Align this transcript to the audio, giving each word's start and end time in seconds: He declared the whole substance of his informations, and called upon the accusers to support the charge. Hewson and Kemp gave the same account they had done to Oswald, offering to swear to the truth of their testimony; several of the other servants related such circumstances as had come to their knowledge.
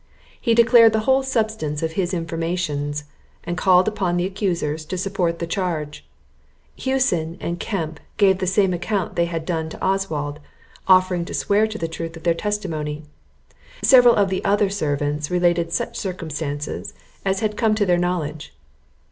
He 0.41 0.55
declared 0.55 0.93
the 0.93 1.01
whole 1.01 1.21
substance 1.21 1.83
of 1.83 1.91
his 1.91 2.11
informations, 2.11 3.03
and 3.43 3.55
called 3.55 3.87
upon 3.87 4.17
the 4.17 4.25
accusers 4.25 4.83
to 4.85 4.97
support 4.97 5.37
the 5.37 5.45
charge. 5.45 6.03
Hewson 6.75 7.37
and 7.39 7.59
Kemp 7.59 7.99
gave 8.17 8.39
the 8.39 8.47
same 8.47 8.73
account 8.73 9.15
they 9.15 9.25
had 9.25 9.45
done 9.45 9.69
to 9.69 9.79
Oswald, 9.85 10.39
offering 10.87 11.23
to 11.25 11.35
swear 11.35 11.67
to 11.67 11.77
the 11.77 11.87
truth 11.87 12.17
of 12.17 12.23
their 12.23 12.33
testimony; 12.33 13.03
several 13.83 14.15
of 14.15 14.29
the 14.31 14.43
other 14.43 14.71
servants 14.71 15.29
related 15.29 15.71
such 15.71 15.99
circumstances 15.99 16.95
as 17.23 17.41
had 17.41 17.55
come 17.55 17.75
to 17.75 17.85
their 17.85 17.99
knowledge. 17.99 18.55